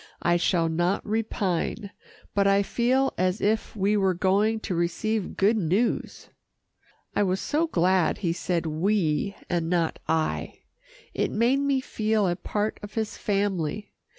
I 0.23 0.35
shall 0.35 0.67
not 0.67 1.05
repine, 1.05 1.91
but 2.33 2.47
I 2.47 2.63
feel 2.63 3.13
as 3.19 3.39
if 3.39 3.75
we 3.75 3.95
were 3.95 4.15
going 4.15 4.59
to 4.61 4.73
receive 4.73 5.37
good 5.37 5.57
news." 5.57 6.29
I 7.15 7.21
was 7.21 7.39
so 7.39 7.67
glad 7.67 8.17
he 8.17 8.33
said 8.33 8.65
"we" 8.65 9.35
and 9.47 9.69
not 9.69 9.99
"I." 10.07 10.61
It 11.13 11.29
made 11.29 11.59
me 11.59 11.81
feel 11.81 12.27
a 12.27 12.35
part 12.35 12.79
of 12.81 12.95
his 12.95 13.15
family. 13.15 13.91